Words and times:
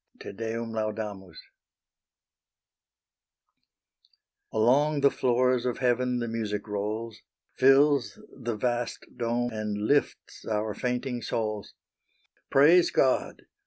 TE 0.19 0.31
DEUM 0.33 0.71
LAUDAMUS 0.71 1.37
Along 4.51 5.01
the 5.01 5.11
floors 5.11 5.63
of 5.67 5.77
heaven 5.77 6.17
the 6.17 6.27
music 6.27 6.67
rolls, 6.67 7.21
Fills 7.53 8.17
the 8.35 8.55
vast 8.55 9.05
dome, 9.15 9.51
and 9.51 9.77
lifts 9.83 10.43
our 10.45 10.73
fainting 10.73 11.21
souls: 11.21 11.75
Praise 12.49 12.89
God! 12.89 13.43